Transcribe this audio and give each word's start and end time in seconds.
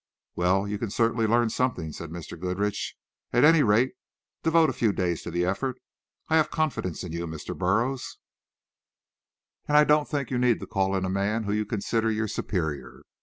"Well, 0.35 0.67
you 0.67 0.79
can 0.79 0.89
certainly 0.89 1.27
learn 1.27 1.51
something," 1.51 1.91
said 1.91 2.09
Mr. 2.09 2.35
Goodrich. 2.35 2.95
"At 3.31 3.43
any 3.43 3.61
rate 3.61 3.91
devote 4.41 4.71
a 4.71 4.73
few 4.73 4.91
days 4.91 5.21
to 5.21 5.29
the 5.29 5.45
effort. 5.45 5.79
I 6.27 6.37
have 6.37 6.49
confidence 6.49 7.03
in 7.03 7.11
you, 7.11 7.27
Mr. 7.27 7.55
Burroughs, 7.55 8.17
and 9.67 9.77
I 9.77 9.83
don't 9.83 10.07
think 10.09 10.31
you 10.31 10.39
need 10.39 10.67
call 10.69 10.95
in 10.95 11.05
a 11.05 11.09
man 11.11 11.43
whom 11.43 11.53
you 11.53 11.67
consider 11.67 12.09
your 12.09 12.27
superior. 12.27 13.03